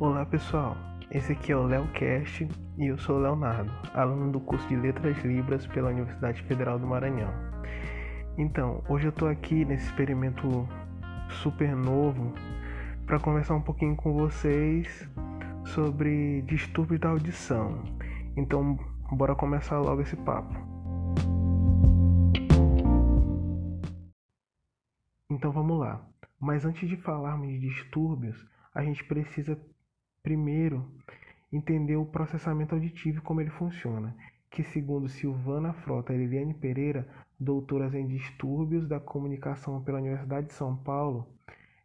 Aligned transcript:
Olá 0.00 0.24
pessoal, 0.24 0.78
esse 1.10 1.32
aqui 1.32 1.52
é 1.52 1.56
o 1.56 1.66
LeoCast 1.66 2.48
e 2.78 2.86
eu 2.86 2.96
sou 2.96 3.16
o 3.16 3.20
Leonardo, 3.20 3.70
aluno 3.92 4.32
do 4.32 4.40
curso 4.40 4.66
de 4.66 4.74
Letras 4.74 5.18
Libras 5.18 5.66
pela 5.66 5.90
Universidade 5.90 6.42
Federal 6.44 6.78
do 6.78 6.86
Maranhão. 6.86 7.30
Então, 8.38 8.82
hoje 8.88 9.08
eu 9.08 9.10
estou 9.10 9.28
aqui 9.28 9.62
nesse 9.62 9.84
experimento 9.84 10.66
super 11.42 11.76
novo 11.76 12.32
para 13.04 13.20
conversar 13.20 13.54
um 13.54 13.60
pouquinho 13.60 13.94
com 13.94 14.14
vocês 14.14 15.06
sobre 15.66 16.40
distúrbio 16.46 16.98
da 16.98 17.10
audição. 17.10 17.84
Então, 18.38 18.78
bora 19.12 19.34
começar 19.34 19.78
logo 19.80 20.00
esse 20.00 20.16
papo. 20.16 20.54
Então 25.30 25.52
vamos 25.52 25.78
lá. 25.78 26.02
Mas 26.40 26.64
antes 26.64 26.88
de 26.88 26.96
falarmos 26.96 27.48
de 27.48 27.58
distúrbios, 27.58 28.48
a 28.74 28.82
gente 28.82 29.04
precisa 29.04 29.60
primeiro 30.22 30.86
entender 31.52 31.96
o 31.96 32.06
processamento 32.06 32.74
auditivo 32.74 33.18
e 33.18 33.22
como 33.22 33.40
ele 33.40 33.50
funciona, 33.50 34.16
que 34.50 34.62
segundo 34.62 35.08
Silvana 35.08 35.72
Frota 35.72 36.12
e 36.12 36.18
Liliane 36.18 36.54
Pereira, 36.54 37.08
doutoras 37.38 37.94
em 37.94 38.06
distúrbios 38.06 38.86
da 38.88 39.00
comunicação 39.00 39.82
pela 39.82 39.98
Universidade 39.98 40.48
de 40.48 40.52
São 40.52 40.76
Paulo, 40.76 41.26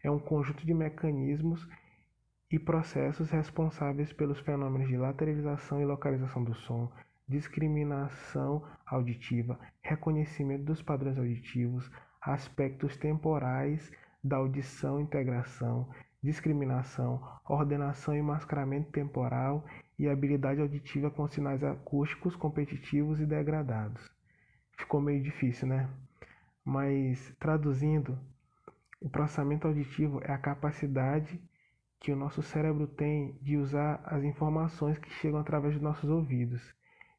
é 0.03 0.09
um 0.09 0.19
conjunto 0.19 0.65
de 0.65 0.73
mecanismos 0.73 1.67
e 2.51 2.59
processos 2.59 3.31
responsáveis 3.31 4.13
pelos 4.13 4.39
fenômenos 4.39 4.87
de 4.87 4.97
lateralização 4.97 5.81
e 5.81 5.85
localização 5.85 6.43
do 6.43 6.53
som, 6.53 6.91
discriminação 7.27 8.63
auditiva, 8.85 9.59
reconhecimento 9.81 10.63
dos 10.63 10.81
padrões 10.81 11.17
auditivos, 11.17 11.89
aspectos 12.21 12.97
temporais 12.97 13.91
da 14.23 14.37
audição, 14.37 14.99
integração, 14.99 15.89
discriminação, 16.25 17.21
ordenação 17.47 18.15
e 18.15 18.21
mascaramento 18.21 18.91
temporal 18.91 19.63
e 19.97 20.09
habilidade 20.09 20.59
auditiva 20.59 21.11
com 21.11 21.27
sinais 21.27 21.63
acústicos 21.63 22.35
competitivos 22.35 23.21
e 23.21 23.25
degradados. 23.25 24.11
Ficou 24.77 24.99
meio 24.99 25.21
difícil, 25.21 25.67
né? 25.67 25.87
Mas 26.65 27.33
traduzindo, 27.39 28.17
o 28.99 29.07
processamento 29.07 29.67
auditivo 29.67 30.19
é 30.23 30.31
a 30.31 30.37
capacidade 30.37 31.39
que 31.99 32.11
o 32.11 32.15
nosso 32.15 32.41
cérebro 32.41 32.87
tem 32.87 33.37
de 33.41 33.55
usar 33.55 34.01
as 34.05 34.23
informações 34.23 34.97
que 34.97 35.09
chegam 35.11 35.39
através 35.39 35.75
dos 35.75 35.83
nossos 35.83 36.09
ouvidos. 36.09 36.73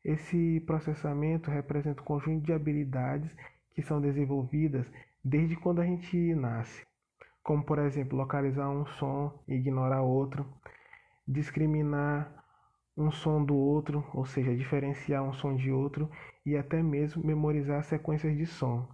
Esse 0.04 0.60
processamento 0.66 1.50
representa 1.50 2.02
um 2.02 2.04
conjunto 2.04 2.44
de 2.44 2.52
habilidades 2.52 3.34
que 3.72 3.82
são 3.82 4.00
desenvolvidas 4.00 4.86
desde 5.24 5.56
quando 5.56 5.80
a 5.80 5.84
gente 5.84 6.34
nasce 6.34 6.84
como 7.46 7.62
por 7.62 7.78
exemplo 7.78 8.18
localizar 8.18 8.68
um 8.68 8.84
som 8.84 9.32
e 9.46 9.54
ignorar 9.54 10.02
outro, 10.02 10.44
discriminar 11.28 12.44
um 12.96 13.12
som 13.12 13.44
do 13.44 13.54
outro, 13.54 14.04
ou 14.12 14.26
seja, 14.26 14.56
diferenciar 14.56 15.22
um 15.22 15.32
som 15.32 15.54
de 15.54 15.70
outro 15.70 16.10
e 16.44 16.56
até 16.56 16.82
mesmo 16.82 17.24
memorizar 17.24 17.84
sequências 17.84 18.36
de 18.36 18.46
som, 18.46 18.88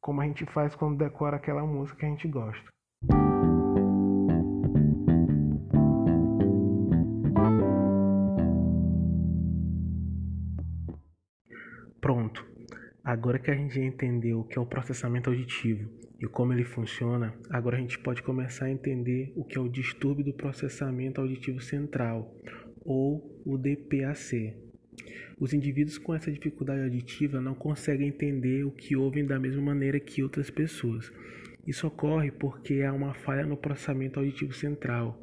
como 0.00 0.22
a 0.22 0.24
gente 0.24 0.46
faz 0.46 0.74
quando 0.74 0.96
decora 0.96 1.36
aquela 1.36 1.66
música 1.66 1.98
que 1.98 2.06
a 2.06 2.08
gente 2.08 2.26
gosta. 2.26 2.72
Agora 13.08 13.38
que 13.38 13.50
a 13.50 13.54
gente 13.54 13.74
já 13.74 13.82
entendeu 13.82 14.40
o 14.40 14.44
que 14.44 14.58
é 14.58 14.60
o 14.60 14.66
processamento 14.66 15.30
auditivo 15.30 15.88
e 16.20 16.26
como 16.26 16.52
ele 16.52 16.62
funciona, 16.62 17.34
agora 17.48 17.78
a 17.78 17.80
gente 17.80 17.98
pode 17.98 18.22
começar 18.22 18.66
a 18.66 18.70
entender 18.70 19.32
o 19.34 19.42
que 19.42 19.56
é 19.56 19.60
o 19.62 19.66
distúrbio 19.66 20.22
do 20.22 20.34
processamento 20.34 21.18
auditivo 21.18 21.58
central, 21.58 22.30
ou 22.84 23.42
o 23.46 23.56
DPAC. 23.56 24.54
Os 25.40 25.54
indivíduos 25.54 25.96
com 25.96 26.14
essa 26.14 26.30
dificuldade 26.30 26.82
auditiva 26.82 27.40
não 27.40 27.54
conseguem 27.54 28.08
entender 28.08 28.64
o 28.64 28.70
que 28.70 28.94
ouvem 28.94 29.24
da 29.24 29.38
mesma 29.38 29.62
maneira 29.62 29.98
que 29.98 30.22
outras 30.22 30.50
pessoas. 30.50 31.10
Isso 31.66 31.86
ocorre 31.86 32.30
porque 32.30 32.82
há 32.82 32.92
uma 32.92 33.14
falha 33.14 33.46
no 33.46 33.56
processamento 33.56 34.20
auditivo 34.20 34.52
central, 34.52 35.18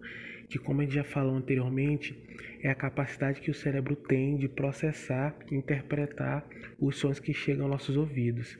que, 0.50 0.60
como 0.60 0.82
a 0.82 0.84
gente 0.84 0.96
já 0.96 1.04
falou 1.04 1.36
anteriormente, 1.36 2.16
é 2.62 2.70
a 2.70 2.76
capacidade 2.76 3.42
que 3.42 3.52
o 3.52 3.54
cérebro 3.54 3.96
tem 3.96 4.38
de 4.38 4.48
processar 4.48 5.36
e 5.52 5.56
interpretar 5.56 6.48
os 6.80 6.98
sons 6.98 7.20
que 7.20 7.34
chegam 7.34 7.66
aos 7.66 7.72
nossos 7.72 7.98
ouvidos. 7.98 8.58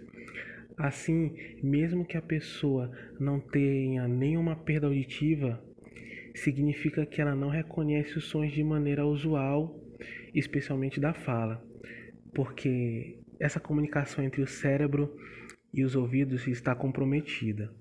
Assim, 0.78 1.36
mesmo 1.64 2.06
que 2.06 2.18
a 2.18 2.22
pessoa 2.22 2.92
não 3.20 3.40
tenha 3.40 4.08
nenhuma 4.08 4.56
perda 4.56 4.88
auditiva, 4.88 5.64
significa 6.34 7.06
que 7.06 7.22
ela 7.22 7.34
não 7.34 7.50
reconhece 7.50 8.18
os 8.18 8.26
sons 8.26 8.52
de 8.52 8.64
maneira 8.64 9.06
usual, 9.06 9.80
especialmente 10.34 11.00
da 11.00 11.14
fala, 11.14 11.64
porque 12.34 13.20
essa 13.40 13.60
comunicação 13.60 14.24
entre 14.24 14.42
o 14.42 14.48
cérebro 14.48 15.16
e 15.74 15.84
os 15.84 15.96
ouvidos 15.96 16.46
está 16.48 16.76
comprometida. 16.76 17.74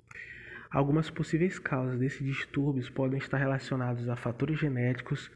Algumas 0.75 1.09
possíveis 1.09 1.57
causas 1.57 2.01
desses 2.01 2.27
distúrbios 2.27 2.91
podem 2.91 3.17
estar 3.17 3.39
relacionados 3.39 4.09
a 4.09 4.17
fatores 4.17 4.59
genéticos, 4.59 5.31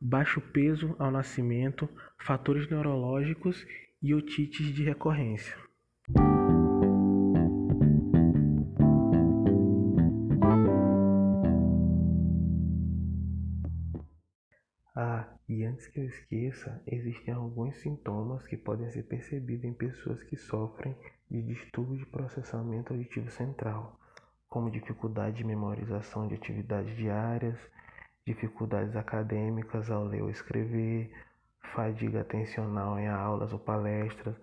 baixo 0.00 0.40
peso 0.40 0.96
ao 0.98 1.10
nascimento, 1.10 1.86
fatores 2.16 2.66
neurológicos 2.70 3.66
e 4.00 4.14
otites 4.14 4.72
de 4.72 4.82
recorrência. 4.84 5.54
Ah, 14.96 15.28
e 15.46 15.62
antes 15.62 15.88
que 15.88 16.00
eu 16.00 16.04
esqueça, 16.06 16.82
existem 16.86 17.34
alguns 17.34 17.76
sintomas 17.76 18.46
que 18.46 18.56
podem 18.56 18.88
ser 18.90 19.02
percebidos 19.02 19.66
em 19.66 19.74
pessoas 19.74 20.22
que 20.22 20.38
sofrem 20.38 20.96
de 21.30 21.42
distúrbio 21.42 21.98
de 21.98 22.06
processamento 22.06 22.94
auditivo 22.94 23.30
central, 23.30 24.00
como 24.48 24.70
dificuldade 24.70 25.36
de 25.36 25.44
memorização 25.44 26.26
de 26.26 26.34
atividades 26.34 26.96
diárias, 26.96 27.58
dificuldades 28.26 28.96
acadêmicas 28.96 29.90
ao 29.90 30.04
ler 30.04 30.22
ou 30.22 30.30
escrever, 30.30 31.12
fadiga 31.74 32.20
atencional 32.20 32.98
em 32.98 33.08
aulas 33.08 33.52
ou 33.52 33.58
palestras, 33.58 34.34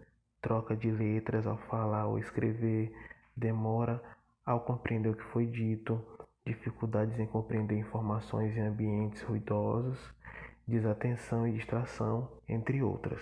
troca 0.41 0.75
de 0.75 0.91
letras 0.91 1.47
ao 1.47 1.57
falar 1.57 2.07
ou 2.07 2.19
escrever, 2.19 2.93
demora 3.35 4.01
ao 4.45 4.61
compreender 4.61 5.09
o 5.09 5.15
que 5.15 5.23
foi 5.25 5.45
dito, 5.45 5.99
dificuldades 6.45 7.19
em 7.19 7.25
compreender 7.25 7.77
informações 7.77 8.55
em 8.55 8.61
ambientes 8.61 9.21
ruidosos, 9.23 10.13
desatenção 10.67 11.47
e 11.47 11.53
distração, 11.53 12.29
entre 12.47 12.83
outras. 12.83 13.21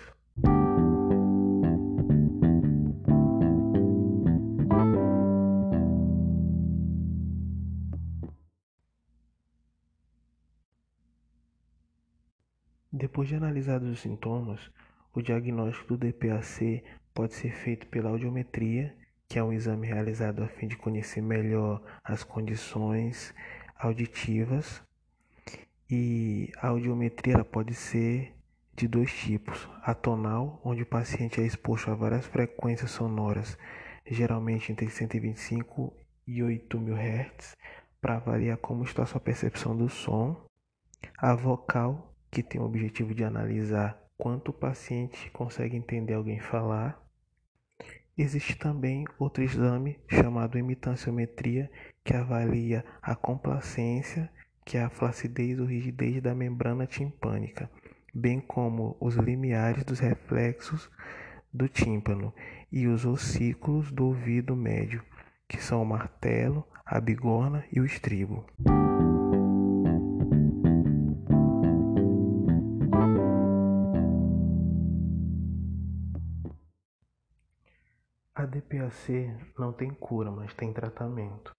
Depois 13.14 13.30
de 13.30 13.36
analisados 13.36 13.88
os 13.92 14.00
sintomas, 14.00 14.72
o 15.14 15.22
diagnóstico 15.22 15.96
do 15.96 15.98
DPAC 15.98 16.84
pode 17.14 17.36
ser 17.36 17.52
feito 17.52 17.86
pela 17.86 18.10
audiometria, 18.10 18.92
que 19.30 19.38
é 19.38 19.44
um 19.44 19.54
exame 19.54 19.86
realizado 19.86 20.44
a 20.44 20.48
fim 20.48 20.68
de 20.68 20.76
conhecer 20.76 21.22
melhor 21.22 21.80
as 22.04 22.24
condições 22.24 23.32
auditivas 23.78 24.82
e 25.88 26.52
a 26.58 26.70
audiometria 26.70 27.46
pode 27.46 27.76
ser 27.76 28.34
de 28.76 28.88
dois 28.88 29.14
tipos: 29.14 29.70
a 29.84 29.94
tonal, 29.94 30.60
onde 30.66 30.82
o 30.82 30.88
paciente 30.88 31.40
é 31.40 31.46
exposto 31.46 31.92
a 31.92 31.94
várias 31.94 32.26
frequências 32.26 32.90
sonoras, 32.90 33.56
geralmente 34.08 34.72
entre 34.72 34.90
125 34.90 35.94
e 36.26 36.42
8000 36.42 36.96
Hz, 36.96 37.56
para 38.02 38.16
avaliar 38.16 38.58
como 38.58 38.84
está 38.84 39.06
sua 39.06 39.22
percepção 39.22 39.78
do 39.78 39.88
som. 39.88 40.48
A 41.16 41.36
vocal, 41.36 42.13
que 42.34 42.42
tem 42.42 42.60
o 42.60 42.66
objetivo 42.66 43.14
de 43.14 43.24
analisar 43.24 43.96
quanto 44.18 44.50
o 44.50 44.54
paciente 44.54 45.30
consegue 45.30 45.78
entender 45.78 46.16
alguém 46.16 46.40
falar. 46.40 47.00
Existe 48.18 48.58
também 48.58 49.06
outro 49.20 49.44
exame 49.44 50.00
chamado 50.08 50.58
imitanciometria, 50.58 51.70
que 52.04 52.16
avalia 52.16 52.84
a 53.04 53.16
complacência 53.16 54.32
que 54.66 54.78
é 54.78 54.84
a 54.84 54.90
flacidez 54.90 55.60
ou 55.60 55.68
rigidez 55.68 56.24
da 56.24 56.34
membrana 56.34 56.88
timpânica, 56.88 57.70
bem 58.12 58.40
como 58.40 58.98
os 59.00 59.16
limiares 59.16 59.84
dos 59.84 60.00
reflexos 60.00 60.90
do 61.54 61.68
tímpano 61.68 62.34
e 62.72 62.88
os 62.88 63.06
ossículos 63.06 63.92
do 63.92 64.08
ouvido 64.08 64.56
médio, 64.56 65.04
que 65.48 65.62
são 65.62 65.84
o 65.84 65.86
martelo, 65.86 66.66
a 66.84 67.00
bigorna 67.00 67.64
e 67.72 67.80
o 67.80 67.86
estribo. 67.86 68.44
A 78.44 78.46
DPAC 78.46 79.38
não 79.58 79.72
tem 79.72 79.90
cura, 79.94 80.30
mas 80.30 80.54
tem 80.54 80.74
tratamento. 80.74 81.56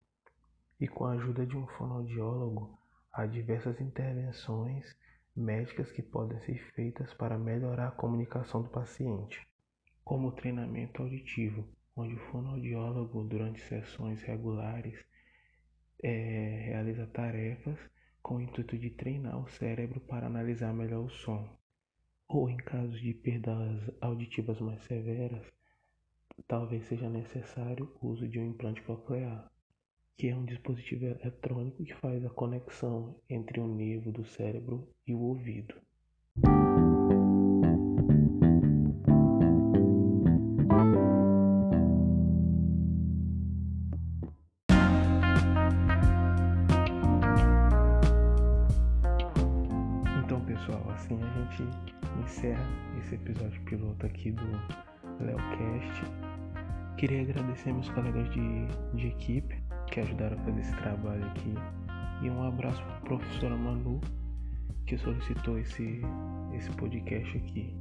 E 0.79 0.87
com 0.87 1.07
a 1.07 1.13
ajuda 1.13 1.47
de 1.47 1.57
um 1.57 1.67
fonoaudiólogo, 1.67 2.79
há 3.11 3.25
diversas 3.25 3.81
intervenções 3.81 4.95
médicas 5.35 5.91
que 5.91 6.03
podem 6.03 6.39
ser 6.41 6.59
feitas 6.75 7.15
para 7.15 7.39
melhorar 7.39 7.89
a 7.89 7.93
comunicação 7.93 8.63
do 8.63 8.69
paciente, 8.69 9.41
como 10.05 10.29
o 10.29 10.33
treinamento 10.33 11.01
auditivo, 11.01 11.67
onde 11.97 12.17
o 12.17 12.31
fonoaudiólogo, 12.31 13.25
durante 13.25 13.63
sessões 13.63 14.23
regulares, 14.23 15.03
é, 16.03 16.65
realiza 16.67 17.07
tarefas 17.07 17.79
com 18.21 18.37
o 18.37 18.41
intuito 18.43 18.77
de 18.77 18.91
treinar 18.91 19.43
o 19.43 19.49
cérebro 19.49 20.01
para 20.01 20.27
analisar 20.27 20.75
melhor 20.75 21.07
o 21.07 21.09
som. 21.09 21.49
Ou 22.29 22.51
em 22.51 22.59
casos 22.59 23.01
de 23.01 23.15
perdas 23.15 23.91
auditivas 24.03 24.61
mais 24.61 24.83
severas, 24.83 25.54
talvez 26.47 26.85
seja 26.87 27.09
necessário 27.09 27.91
o 28.01 28.09
uso 28.09 28.29
de 28.29 28.39
um 28.39 28.47
implante 28.47 28.83
coclear, 28.83 29.51
que 30.17 30.29
é 30.29 30.37
um 30.37 30.45
dispositivo 30.45 31.07
eletrônico 31.07 31.85
que 31.85 31.95
faz 31.95 32.25
a 32.25 32.31
conexão 32.31 33.17
entre 33.29 33.61
o 33.61 33.67
nervo 33.67 34.13
do 34.13 34.25
cérebro 34.25 34.89
e 35.07 35.15
o 35.15 35.21
ouvido. 35.21 35.75
Então, 50.25 50.45
pessoal, 50.47 50.91
assim 50.91 51.19
a 51.23 51.57
gente 51.57 51.63
encerra 52.23 52.65
esse 52.99 53.15
episódio 53.15 53.61
piloto 53.65 54.07
aqui 54.07 54.31
do 54.31 54.45
LeoCast. 55.21 56.24
Queria 56.97 57.23
agradecer 57.23 57.73
meus 57.73 57.89
colegas 57.91 58.31
de, 58.31 58.67
de 58.95 59.09
equipe 59.09 59.63
que 59.91 60.01
ajudaram 60.01 60.37
a 60.37 60.41
fazer 60.45 60.61
esse 60.61 60.77
trabalho 60.77 61.25
aqui. 61.27 61.55
E 62.23 62.31
um 62.31 62.47
abraço 62.47 62.83
para 62.85 62.97
a 62.97 63.01
professora 63.01 63.57
Manu, 63.57 64.01
que 64.87 64.97
solicitou 64.97 65.59
esse, 65.59 66.01
esse 66.55 66.71
podcast 66.71 67.37
aqui. 67.37 67.75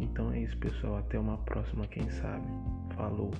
Então 0.00 0.32
é 0.32 0.40
isso, 0.40 0.56
pessoal. 0.58 0.96
Até 0.96 1.18
uma 1.18 1.38
próxima, 1.38 1.86
quem 1.86 2.08
sabe. 2.10 2.46
Falou! 2.96 3.30